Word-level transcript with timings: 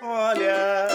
Olha, 0.00 0.88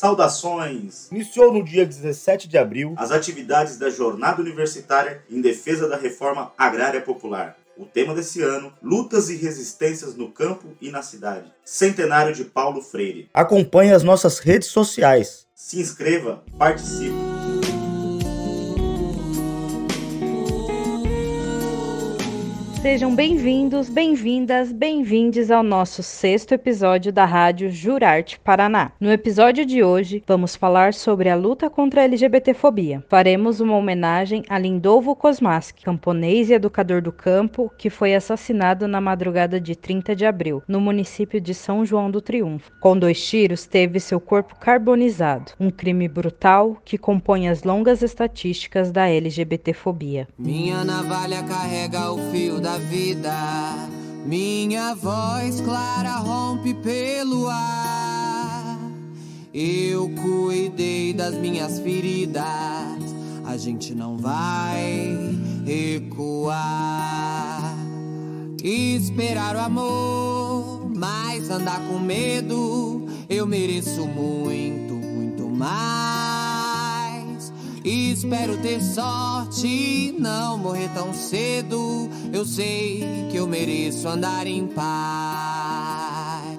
Saudações! 0.00 1.08
Iniciou 1.12 1.52
no 1.52 1.62
dia 1.62 1.84
17 1.84 2.48
de 2.48 2.56
abril 2.56 2.94
As 2.96 3.10
atividades 3.10 3.76
da 3.76 3.90
Jornada 3.90 4.40
Universitária 4.40 5.22
em 5.28 5.42
Defesa 5.42 5.86
da 5.86 5.98
Reforma 5.98 6.52
Agrária 6.56 7.02
Popular. 7.02 7.54
O 7.76 7.84
tema 7.84 8.14
desse 8.14 8.40
ano: 8.40 8.72
Lutas 8.82 9.28
e 9.28 9.36
Resistências 9.36 10.14
no 10.14 10.30
Campo 10.30 10.68
e 10.80 10.90
na 10.90 11.02
Cidade. 11.02 11.52
Centenário 11.62 12.34
de 12.34 12.44
Paulo 12.44 12.80
Freire. 12.80 13.28
Acompanhe 13.34 13.92
as 13.92 14.02
nossas 14.02 14.38
redes 14.38 14.68
sociais. 14.68 15.46
Se 15.54 15.78
inscreva, 15.78 16.42
participe. 16.56 17.29
Sejam 22.82 23.14
bem-vindos, 23.14 23.90
bem-vindas, 23.90 24.72
bem-vindes 24.72 25.50
ao 25.50 25.62
nosso 25.62 26.02
sexto 26.02 26.54
episódio 26.54 27.12
da 27.12 27.26
Rádio 27.26 27.70
Jurarte 27.70 28.40
Paraná. 28.40 28.92
No 28.98 29.12
episódio 29.12 29.66
de 29.66 29.84
hoje, 29.84 30.24
vamos 30.26 30.56
falar 30.56 30.94
sobre 30.94 31.28
a 31.28 31.36
luta 31.36 31.68
contra 31.68 32.00
a 32.00 32.04
LGBTfobia. 32.04 33.04
Faremos 33.06 33.60
uma 33.60 33.76
homenagem 33.76 34.44
a 34.48 34.58
Lindolfo 34.58 35.14
Kosmaski, 35.14 35.84
camponês 35.84 36.48
e 36.48 36.54
educador 36.54 37.02
do 37.02 37.12
campo, 37.12 37.70
que 37.76 37.90
foi 37.90 38.14
assassinado 38.14 38.88
na 38.88 38.98
madrugada 38.98 39.60
de 39.60 39.76
30 39.76 40.16
de 40.16 40.24
abril, 40.24 40.62
no 40.66 40.80
município 40.80 41.38
de 41.38 41.52
São 41.52 41.84
João 41.84 42.10
do 42.10 42.22
Triunfo. 42.22 42.72
Com 42.80 42.98
dois 42.98 43.22
tiros, 43.22 43.66
teve 43.66 44.00
seu 44.00 44.18
corpo 44.18 44.56
carbonizado, 44.58 45.52
um 45.60 45.70
crime 45.70 46.08
brutal 46.08 46.78
que 46.82 46.96
compõe 46.96 47.46
as 47.46 47.62
longas 47.62 48.00
estatísticas 48.00 48.90
da 48.90 49.06
LGBTfobia. 49.06 50.26
Minha 50.38 50.82
navalha 50.82 51.42
carrega 51.42 52.10
o 52.10 52.30
fio 52.30 52.58
da 52.58 52.69
vida. 52.78 53.88
Minha 54.24 54.94
voz 54.94 55.60
clara 55.60 56.16
rompe 56.16 56.74
pelo 56.74 57.48
ar. 57.48 58.78
Eu 59.52 60.10
cuidei 60.22 61.12
das 61.12 61.34
minhas 61.34 61.80
feridas. 61.80 62.44
A 63.44 63.56
gente 63.56 63.94
não 63.94 64.16
vai 64.16 65.18
recuar. 65.64 66.60
Esperar 68.62 69.56
o 69.56 69.60
amor, 69.60 70.90
mas 70.94 71.50
andar 71.50 71.80
com 71.88 71.98
medo. 71.98 73.06
Eu 73.28 73.46
mereço 73.46 74.06
muito, 74.06 74.94
muito 74.94 75.48
mais. 75.48 76.29
Espero 77.84 78.58
ter 78.58 78.80
sorte 78.82 80.14
não 80.18 80.58
morrer 80.58 80.90
tão 80.92 81.14
cedo. 81.14 82.10
Eu 82.32 82.44
sei 82.44 83.02
que 83.30 83.36
eu 83.36 83.46
mereço 83.46 84.06
andar 84.06 84.46
em 84.46 84.66
paz. 84.66 86.58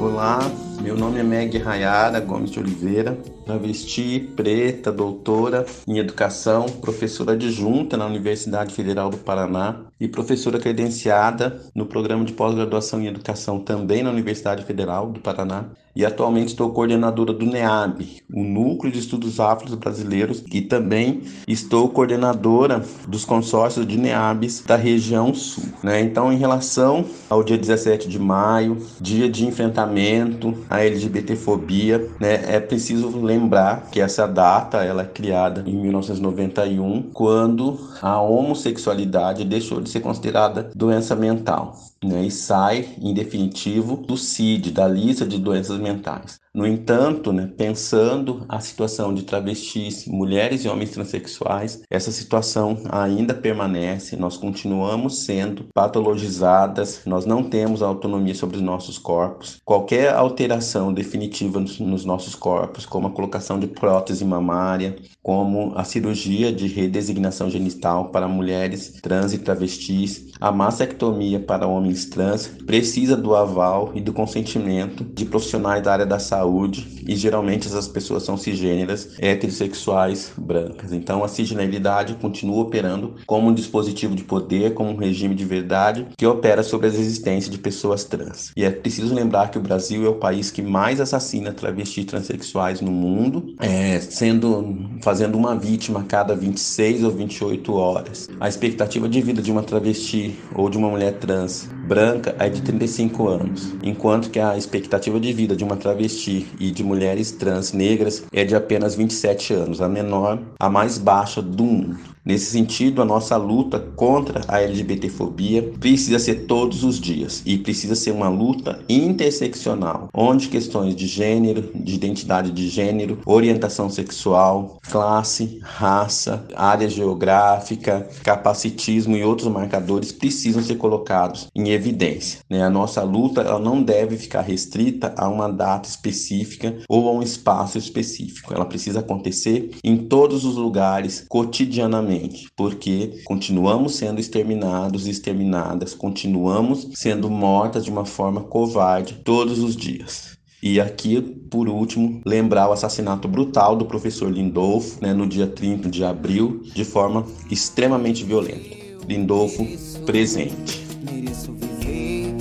Olá, 0.00 0.40
meu 0.88 0.96
nome 0.96 1.20
é 1.20 1.22
Meg 1.22 1.58
Rayara 1.58 2.18
Gomes 2.18 2.50
de 2.50 2.58
Oliveira, 2.58 3.18
travesti, 3.44 4.20
preta, 4.34 4.90
doutora 4.90 5.66
em 5.86 5.98
educação, 5.98 6.64
professora 6.64 7.32
adjunta 7.32 7.94
na 7.94 8.06
Universidade 8.06 8.72
Federal 8.72 9.10
do 9.10 9.18
Paraná 9.18 9.82
e 10.00 10.08
professora 10.08 10.58
credenciada 10.58 11.60
no 11.74 11.84
programa 11.84 12.24
de 12.24 12.32
pós-graduação 12.32 13.02
em 13.02 13.06
educação 13.06 13.58
também 13.58 14.02
na 14.02 14.10
Universidade 14.10 14.64
Federal 14.64 15.10
do 15.10 15.20
Paraná. 15.20 15.66
E 15.96 16.04
atualmente 16.04 16.48
estou 16.48 16.70
coordenadora 16.70 17.32
do 17.32 17.44
NEAB, 17.44 18.22
o 18.32 18.44
Núcleo 18.44 18.92
de 18.92 19.00
Estudos 19.00 19.40
Afros 19.40 19.74
Brasileiros, 19.74 20.44
e 20.52 20.60
também 20.60 21.22
estou 21.48 21.88
coordenadora 21.88 22.84
dos 23.08 23.24
consórcios 23.24 23.84
de 23.84 23.98
NEABs 23.98 24.62
da 24.64 24.76
região 24.76 25.34
sul. 25.34 25.64
Né? 25.82 26.00
Então, 26.00 26.32
em 26.32 26.36
relação 26.36 27.04
ao 27.28 27.42
dia 27.42 27.58
17 27.58 28.08
de 28.08 28.16
maio, 28.16 28.78
dia 29.00 29.28
de 29.28 29.44
enfrentamento 29.44 30.54
à 30.70 30.77
LGBTfobia, 30.82 32.10
né, 32.20 32.54
é 32.54 32.60
preciso 32.60 33.08
lembrar 33.20 33.88
que 33.90 34.00
essa 34.00 34.26
data 34.26 34.84
ela 34.84 35.02
é 35.02 35.06
criada 35.06 35.62
em 35.68 35.74
1991, 35.74 37.10
quando 37.12 37.78
a 38.00 38.20
homossexualidade 38.20 39.44
deixou 39.44 39.80
de 39.80 39.90
ser 39.90 40.00
considerada 40.00 40.70
doença 40.74 41.14
mental 41.14 41.76
né, 42.04 42.24
e 42.24 42.30
sai, 42.30 42.88
em 43.00 43.12
definitivo, 43.12 43.96
do 43.96 44.16
CID, 44.16 44.70
da 44.70 44.86
lista 44.86 45.26
de 45.26 45.38
doenças 45.38 45.78
mentais. 45.78 46.40
No 46.58 46.66
entanto, 46.66 47.32
né, 47.32 47.48
pensando 47.56 48.44
a 48.48 48.58
situação 48.58 49.14
de 49.14 49.22
travestis, 49.22 50.06
mulheres 50.08 50.64
e 50.64 50.68
homens 50.68 50.90
transexuais, 50.90 51.82
essa 51.88 52.10
situação 52.10 52.82
ainda 52.90 53.32
permanece, 53.32 54.16
nós 54.16 54.36
continuamos 54.36 55.24
sendo 55.24 55.68
patologizadas, 55.72 57.02
nós 57.06 57.24
não 57.24 57.44
temos 57.44 57.80
autonomia 57.80 58.34
sobre 58.34 58.56
os 58.56 58.62
nossos 58.62 58.98
corpos. 58.98 59.58
Qualquer 59.64 60.12
alteração 60.12 60.92
definitiva 60.92 61.60
nos, 61.60 61.78
nos 61.78 62.04
nossos 62.04 62.34
corpos, 62.34 62.84
como 62.84 63.06
a 63.06 63.12
colocação 63.12 63.60
de 63.60 63.68
prótese 63.68 64.24
mamária, 64.24 64.96
como 65.22 65.74
a 65.76 65.84
cirurgia 65.84 66.52
de 66.52 66.66
redesignação 66.66 67.48
genital 67.48 68.08
para 68.08 68.26
mulheres 68.26 68.98
trans 69.00 69.32
e 69.32 69.38
travestis, 69.38 70.32
a 70.40 70.50
mastectomia 70.50 71.38
para 71.38 71.68
homens 71.68 72.06
trans, 72.06 72.48
precisa 72.48 73.16
do 73.16 73.36
aval 73.36 73.92
e 73.94 74.00
do 74.00 74.12
consentimento 74.12 75.04
de 75.04 75.24
profissionais 75.24 75.84
da 75.84 75.92
área 75.92 76.06
da 76.06 76.18
saúde 76.18 76.47
saúde 76.48 77.04
e 77.06 77.14
geralmente 77.14 77.68
essas 77.68 77.86
pessoas 77.86 78.22
são 78.22 78.36
cisgêneras, 78.36 79.10
heterossexuais, 79.18 80.32
brancas. 80.36 80.92
Então 80.92 81.22
a 81.22 81.28
cisgeneridade 81.28 82.14
continua 82.14 82.62
operando 82.62 83.14
como 83.26 83.48
um 83.48 83.54
dispositivo 83.54 84.14
de 84.14 84.24
poder, 84.24 84.74
como 84.74 84.90
um 84.90 84.96
regime 84.96 85.34
de 85.34 85.44
verdade 85.44 86.06
que 86.16 86.26
opera 86.26 86.62
sobre 86.62 86.86
as 86.86 86.94
existências 86.94 87.50
de 87.50 87.58
pessoas 87.58 88.04
trans. 88.04 88.52
E 88.56 88.64
é 88.64 88.70
preciso 88.70 89.14
lembrar 89.14 89.50
que 89.50 89.58
o 89.58 89.60
Brasil 89.60 90.06
é 90.06 90.08
o 90.08 90.14
país 90.14 90.50
que 90.50 90.62
mais 90.62 91.00
assassina 91.00 91.52
travestis 91.52 92.06
transexuais 92.06 92.80
no 92.80 92.90
mundo, 92.90 93.54
é, 93.60 94.00
sendo 94.00 94.98
fazendo 95.02 95.36
uma 95.36 95.54
vítima 95.54 96.00
a 96.00 96.04
cada 96.04 96.34
26 96.34 97.04
ou 97.04 97.10
28 97.10 97.72
horas. 97.74 98.28
A 98.40 98.48
expectativa 98.48 99.08
de 99.08 99.20
vida 99.20 99.42
de 99.42 99.52
uma 99.52 99.62
travesti 99.62 100.38
ou 100.54 100.70
de 100.70 100.78
uma 100.78 100.88
mulher 100.88 101.14
trans 101.14 101.68
branca 101.86 102.34
é 102.38 102.48
de 102.48 102.60
35 102.62 103.28
anos, 103.28 103.74
enquanto 103.82 104.30
que 104.30 104.38
a 104.38 104.56
expectativa 104.56 105.18
de 105.18 105.32
vida 105.32 105.56
de 105.56 105.64
uma 105.64 105.76
travesti 105.76 106.37
e 106.58 106.70
de 106.70 106.82
mulheres 106.82 107.30
trans 107.30 107.72
negras 107.72 108.24
é 108.32 108.44
de 108.44 108.54
apenas 108.54 108.94
27 108.94 109.52
anos, 109.54 109.80
a 109.80 109.88
menor, 109.88 110.40
a 110.58 110.68
mais 110.68 110.98
baixa 110.98 111.40
do 111.40 111.64
mundo. 111.64 111.98
Nesse 112.28 112.50
sentido, 112.50 113.00
a 113.00 113.06
nossa 113.06 113.38
luta 113.38 113.80
contra 113.96 114.42
a 114.46 114.60
LGBTfobia 114.60 115.62
precisa 115.80 116.18
ser 116.18 116.44
todos 116.44 116.84
os 116.84 117.00
dias 117.00 117.42
e 117.46 117.56
precisa 117.56 117.94
ser 117.94 118.10
uma 118.10 118.28
luta 118.28 118.80
interseccional, 118.86 120.10
onde 120.12 120.48
questões 120.48 120.94
de 120.94 121.06
gênero, 121.06 121.70
de 121.74 121.94
identidade 121.94 122.50
de 122.50 122.68
gênero, 122.68 123.18
orientação 123.24 123.88
sexual, 123.88 124.78
classe, 124.90 125.58
raça, 125.62 126.44
área 126.54 126.90
geográfica, 126.90 128.06
capacitismo 128.22 129.16
e 129.16 129.24
outros 129.24 129.48
marcadores 129.48 130.12
precisam 130.12 130.62
ser 130.62 130.74
colocados 130.74 131.48
em 131.56 131.70
evidência. 131.70 132.40
Né? 132.50 132.62
A 132.62 132.68
nossa 132.68 133.02
luta 133.02 133.40
ela 133.40 133.58
não 133.58 133.82
deve 133.82 134.18
ficar 134.18 134.42
restrita 134.42 135.14
a 135.16 135.26
uma 135.30 135.50
data 135.50 135.88
específica 135.88 136.76
ou 136.90 137.08
a 137.08 137.12
um 137.12 137.22
espaço 137.22 137.78
específico. 137.78 138.52
Ela 138.52 138.66
precisa 138.66 139.00
acontecer 139.00 139.70
em 139.82 139.96
todos 139.96 140.44
os 140.44 140.56
lugares, 140.56 141.24
cotidianamente 141.26 142.17
porque 142.56 143.20
continuamos 143.24 143.96
sendo 143.96 144.20
exterminados 144.20 145.06
e 145.06 145.10
exterminadas, 145.10 145.94
continuamos 145.94 146.88
sendo 146.94 147.30
mortas 147.30 147.84
de 147.84 147.90
uma 147.90 148.04
forma 148.04 148.42
covarde 148.42 149.14
todos 149.24 149.58
os 149.58 149.76
dias. 149.76 150.38
E 150.60 150.80
aqui, 150.80 151.20
por 151.20 151.68
último, 151.68 152.20
lembrar 152.26 152.68
o 152.68 152.72
assassinato 152.72 153.28
brutal 153.28 153.76
do 153.76 153.84
professor 153.84 154.28
Lindolfo, 154.28 155.00
né, 155.00 155.14
no 155.14 155.24
dia 155.24 155.46
30 155.46 155.88
de 155.88 156.04
abril, 156.04 156.62
de 156.74 156.84
forma 156.84 157.24
extremamente 157.48 158.24
violenta. 158.24 158.76
Lindolfo 159.08 159.64
presente. 160.04 160.84
Mereço 161.08 161.52
viver, 161.52 162.34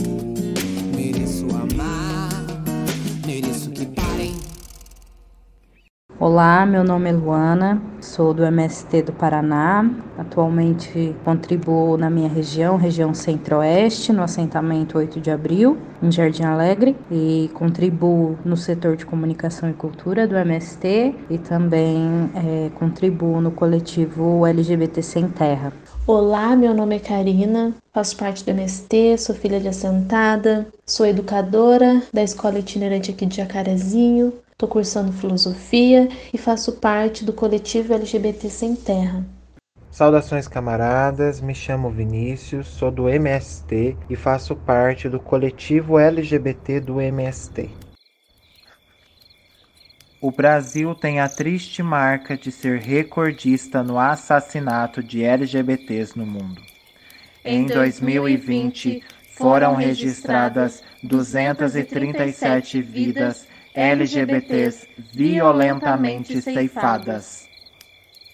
mereço 0.96 1.46
amar, 1.52 2.30
mereço 3.24 3.70
que 3.70 3.86
parem. 3.86 4.34
Olá, 6.20 6.66
meu 6.66 6.84
nome 6.84 7.12
é 7.12 7.14
Luana, 7.14 7.80
sou 8.18 8.34
do 8.34 8.44
MST 8.44 9.04
do 9.04 9.14
Paraná. 9.14 9.88
Atualmente 10.18 11.16
contribuo 11.24 11.96
na 11.98 12.10
minha 12.10 12.28
região, 12.28 12.76
região 12.76 13.14
Centro-Oeste, 13.14 14.12
no 14.12 14.24
assentamento 14.24 14.98
8 14.98 15.22
de 15.22 15.30
Abril, 15.30 15.78
em 16.02 16.12
Jardim 16.12 16.42
Alegre, 16.42 16.96
e 17.12 17.52
contribuo 17.54 18.36
no 18.44 18.58
setor 18.58 18.96
de 18.96 19.06
comunicação 19.06 19.70
e 19.70 19.74
cultura 19.74 20.28
do 20.28 20.36
MST 20.36 21.14
e 21.30 21.38
também 21.38 22.32
é, 22.34 22.72
contribuo 22.74 23.40
no 23.40 23.52
coletivo 23.52 24.48
LGBT 24.48 25.04
Sem 25.04 25.28
Terra. 25.30 25.72
Olá, 26.08 26.56
meu 26.56 26.74
nome 26.74 26.96
é 26.96 27.00
Karina, 27.00 27.76
faço 27.94 28.18
parte 28.18 28.44
do 28.44 28.50
MST, 28.50 29.20
sou 29.20 29.36
filha 29.36 29.60
de 29.60 29.68
assentada, 29.68 30.66
sou 30.88 31.06
educadora 31.06 32.02
da 32.12 32.24
escola 32.24 32.58
itinerante 32.58 33.12
aqui 33.12 33.26
de 33.28 33.36
Jacarezinho, 33.36 34.34
Estou 34.58 34.70
cursando 34.70 35.14
filosofia 35.14 36.10
e 36.34 36.36
faço 36.36 36.78
parte 36.78 37.24
do 37.24 37.32
coletivo 37.32 37.94
LGBT 37.94 38.50
Sem 38.50 38.76
Terra. 38.76 39.24
Saudações 39.92 40.48
camaradas, 40.48 41.40
me 41.40 41.54
chamo 41.54 41.92
Vinícius, 41.92 42.66
sou 42.66 42.90
do 42.90 43.08
MST 43.08 43.96
e 44.10 44.16
faço 44.16 44.56
parte 44.56 45.08
do 45.08 45.20
coletivo 45.20 46.00
LGBT 46.00 46.80
do 46.80 47.00
MST. 47.00 47.70
O 50.20 50.32
Brasil 50.32 50.96
tem 50.96 51.20
a 51.20 51.30
triste 51.30 51.84
marca 51.84 52.36
de 52.36 52.52
ser 52.52 52.80
recordista 52.80 53.84
no 53.84 54.00
assassinato 54.00 55.04
de 55.04 55.24
LGBTs 55.24 56.18
no 56.18 56.26
mundo. 56.26 56.60
Em 57.46 57.68
2020, 57.68 59.04
foram 59.38 59.76
registradas 59.76 60.82
237 61.04 62.82
vidas 62.82 63.46
LGBTs 63.74 64.88
violentamente 65.14 66.42
ceifadas. 66.42 67.48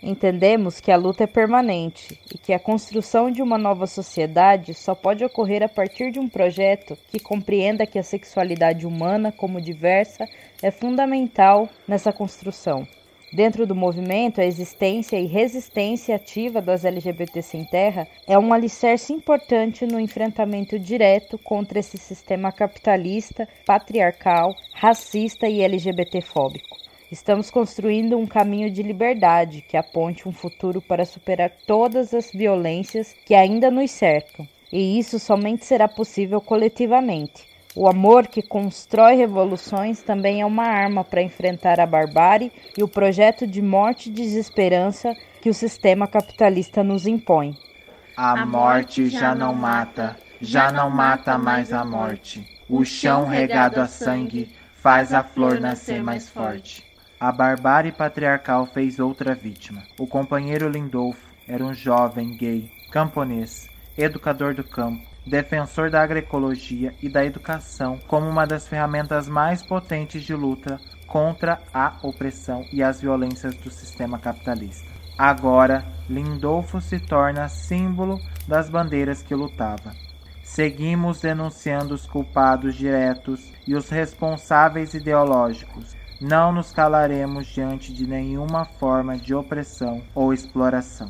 Entendemos 0.01 0.81
que 0.81 0.91
a 0.91 0.97
luta 0.97 1.23
é 1.23 1.27
permanente 1.27 2.19
e 2.33 2.37
que 2.37 2.51
a 2.51 2.59
construção 2.59 3.31
de 3.31 3.41
uma 3.41 3.57
nova 3.57 3.87
sociedade 3.87 4.73
só 4.73 4.93
pode 4.93 5.23
ocorrer 5.23 5.63
a 5.63 5.69
partir 5.69 6.11
de 6.11 6.19
um 6.19 6.27
projeto 6.27 6.97
que 7.09 7.21
compreenda 7.21 7.87
que 7.87 7.97
a 7.97 8.03
sexualidade 8.03 8.85
humana, 8.85 9.31
como 9.31 9.61
diversa, 9.61 10.27
é 10.61 10.69
fundamental 10.71 11.69
nessa 11.87 12.11
construção. 12.11 12.85
Dentro 13.33 13.65
do 13.65 13.73
movimento, 13.73 14.39
a 14.39 14.45
existência 14.45 15.19
e 15.19 15.25
resistência 15.25 16.15
ativa 16.15 16.61
das 16.61 16.85
LGBT 16.85 17.41
sem 17.41 17.65
terra 17.65 18.07
é 18.27 18.37
um 18.37 18.53
alicerce 18.53 19.11
importante 19.11 19.87
no 19.87 19.99
enfrentamento 19.99 20.77
direto 20.77 21.39
contra 21.39 21.79
esse 21.79 21.97
sistema 21.97 22.51
capitalista, 22.51 23.49
patriarcal, 23.65 24.53
racista 24.75 25.49
e 25.49 25.63
LGBTfóbico. 25.63 26.77
Estamos 27.11 27.49
construindo 27.49 28.19
um 28.19 28.27
caminho 28.27 28.69
de 28.69 28.83
liberdade 28.83 29.65
que 29.67 29.77
aponte 29.77 30.29
um 30.29 30.31
futuro 30.31 30.79
para 30.79 31.03
superar 31.03 31.51
todas 31.65 32.13
as 32.13 32.31
violências 32.31 33.15
que 33.25 33.33
ainda 33.33 33.71
nos 33.71 33.89
cercam. 33.89 34.47
E 34.71 34.99
isso 34.99 35.17
somente 35.17 35.65
será 35.65 35.87
possível 35.87 36.39
coletivamente 36.39 37.51
o 37.75 37.87
amor 37.87 38.27
que 38.27 38.41
constrói 38.41 39.15
revoluções 39.15 40.01
também 40.01 40.41
é 40.41 40.45
uma 40.45 40.65
arma 40.65 41.03
para 41.03 41.23
enfrentar 41.23 41.79
a 41.79 41.85
barbárie 41.85 42.51
e 42.77 42.83
o 42.83 42.87
projeto 42.87 43.47
de 43.47 43.61
morte 43.61 44.09
e 44.09 44.13
desesperança 44.13 45.15
que 45.41 45.49
o 45.49 45.53
sistema 45.53 46.07
capitalista 46.07 46.83
nos 46.83 47.07
impõe. 47.07 47.57
A 48.15 48.45
morte 48.45 49.09
já 49.09 49.33
não 49.33 49.55
mata, 49.55 50.15
já 50.39 50.71
não 50.71 50.89
mata 50.89 51.37
mais 51.37 51.73
a 51.73 51.83
morte. 51.83 52.47
O 52.69 52.85
chão 52.85 53.25
regado 53.25 53.81
a 53.81 53.87
sangue 53.87 54.53
faz 54.75 55.11
a 55.11 55.23
flor 55.23 55.59
nascer 55.59 56.03
mais 56.03 56.29
forte. 56.29 56.83
A 57.19 57.31
barbárie 57.31 57.91
patriarcal 57.91 58.67
fez 58.67 58.99
outra 58.99 59.33
vítima. 59.33 59.81
O 59.97 60.05
companheiro 60.05 60.69
Lindolfo 60.69 61.27
era 61.47 61.63
um 61.63 61.73
jovem 61.73 62.37
gay, 62.37 62.71
camponês, 62.91 63.67
educador 63.97 64.53
do 64.53 64.63
campo, 64.63 65.12
defensor 65.25 65.89
da 65.89 66.01
agroecologia 66.01 66.93
e 67.01 67.09
da 67.09 67.25
educação 67.25 67.99
como 68.07 68.27
uma 68.27 68.45
das 68.45 68.67
ferramentas 68.67 69.27
mais 69.27 69.63
potentes 69.65 70.23
de 70.23 70.35
luta 70.35 70.79
contra 71.07 71.61
a 71.73 71.97
opressão 72.01 72.65
e 72.71 72.81
as 72.81 72.99
violências 72.99 73.55
do 73.55 73.69
sistema 73.69 74.19
capitalista. 74.19 74.91
Agora, 75.17 75.85
Lindolfo 76.09 76.81
se 76.81 76.99
torna 76.99 77.47
símbolo 77.47 78.19
das 78.47 78.69
bandeiras 78.69 79.21
que 79.21 79.35
lutava. 79.35 79.93
Seguimos 80.43 81.21
denunciando 81.21 81.93
os 81.93 82.05
culpados 82.05 82.75
diretos 82.75 83.53
e 83.67 83.75
os 83.75 83.89
responsáveis 83.89 84.93
ideológicos. 84.93 85.95
Não 86.19 86.51
nos 86.51 86.71
calaremos 86.71 87.47
diante 87.47 87.93
de 87.93 88.07
nenhuma 88.07 88.65
forma 88.65 89.17
de 89.17 89.33
opressão 89.33 90.01
ou 90.13 90.33
exploração. 90.33 91.09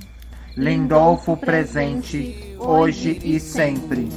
Lindolfo 0.55 1.35
presente, 1.35 2.55
hoje 2.59 3.19
e 3.23 3.39
sempre. 3.39 4.07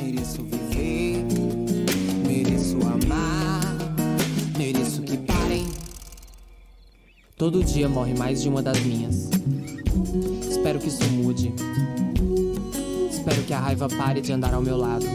Mereço 0.00 0.44
viver, 0.44 1.24
mereço 2.24 2.76
amar, 2.82 3.60
mereço 4.56 5.02
que 5.02 5.16
parem. 5.16 5.66
Todo 7.36 7.64
dia 7.64 7.88
morre 7.88 8.14
mais 8.14 8.42
de 8.42 8.48
uma 8.48 8.62
das 8.62 8.78
minhas. 8.78 9.28
Espero 10.48 10.78
que 10.78 10.86
isso 10.86 11.04
mude. 11.10 11.52
Espero 13.10 13.42
que 13.42 13.52
a 13.52 13.58
raiva 13.58 13.88
pare 13.88 14.20
de 14.20 14.32
andar 14.32 14.54
ao 14.54 14.62
meu 14.62 14.76
lado. 14.76 15.06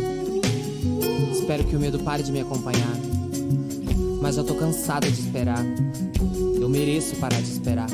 Espero 1.31 1.63
que 1.63 1.77
o 1.77 1.79
medo 1.79 1.99
pare 1.99 2.23
de 2.23 2.31
me 2.33 2.41
acompanhar. 2.41 2.97
Mas 4.21 4.35
já 4.35 4.43
tô 4.43 4.53
cansada 4.55 5.09
de 5.09 5.17
esperar. 5.17 5.63
Eu 6.59 6.67
mereço 6.67 7.15
parar 7.15 7.41
de 7.41 7.49
esperar. 7.49 7.87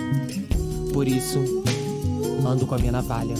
Por 0.91 1.07
isso, 1.07 1.39
ando 2.45 2.67
com 2.67 2.75
a 2.75 2.77
minha 2.77 2.91
navalha. 2.91 3.35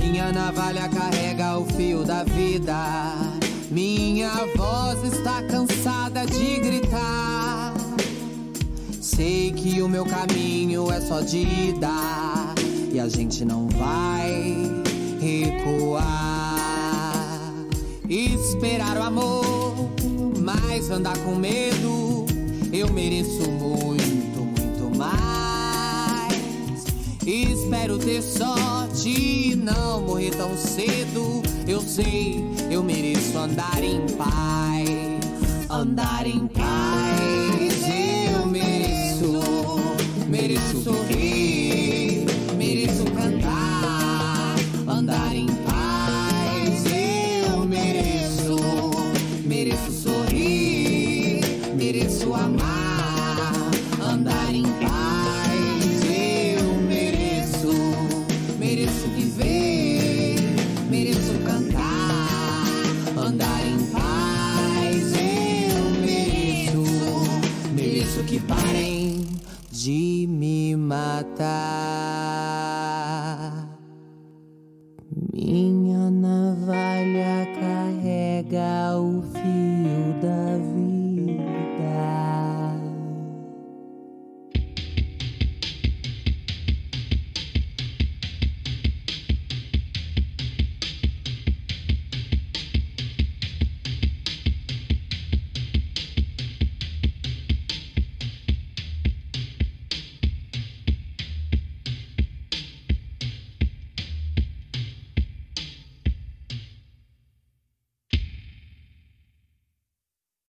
Minha 0.00 0.32
navalha 0.32 0.88
carrega 0.88 1.58
o 1.58 1.66
fio 1.66 2.04
da 2.04 2.22
vida. 2.24 2.76
Minha 3.70 4.30
voz 4.56 5.02
está 5.12 5.42
cansada 5.42 6.24
de 6.26 6.60
gritar. 6.60 7.74
Sei 9.00 9.52
que 9.52 9.82
o 9.82 9.88
meu 9.88 10.04
caminho 10.04 10.90
é 10.90 11.00
só 11.00 11.20
de 11.20 11.38
ida 11.38 11.88
e 12.92 13.00
a 13.00 13.08
gente 13.08 13.44
não 13.44 13.68
vai 13.68 14.54
recuar. 15.20 16.04
Esperar 18.08 18.96
o 18.98 19.02
amor, 19.02 19.90
mas 20.40 20.90
andar 20.90 21.16
com 21.18 21.34
medo. 21.34 22.26
Eu 22.72 22.92
mereço 22.92 23.50
muito, 23.50 24.40
muito 24.40 24.96
mais. 24.96 25.43
Espero 27.26 27.98
ter 27.98 28.20
sorte 28.20 29.08
e 29.08 29.56
não 29.56 30.02
morrer 30.02 30.30
tão 30.32 30.54
cedo. 30.58 31.42
Eu 31.66 31.80
sei, 31.80 32.44
eu 32.70 32.82
mereço 32.82 33.38
andar 33.38 33.82
em 33.82 34.04
paz. 34.14 34.88
Andar 35.70 36.26
em 36.26 36.46
paz, 36.46 36.83
Minha 75.36 76.12
navalha 76.12 77.44
carrega 77.58 78.96
o 78.96 79.13